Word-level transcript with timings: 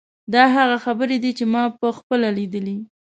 دا 0.33 0.43
هغه 0.55 0.77
خبرې 0.85 1.17
دي 1.23 1.31
چې 1.37 1.45
ما 1.53 1.63
په 1.79 1.87
خپله 1.97 2.27
لیدلې. 2.37 2.77